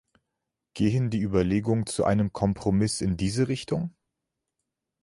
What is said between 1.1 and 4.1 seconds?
die Überlegungen zu einem Kompromiss in diese Richtung?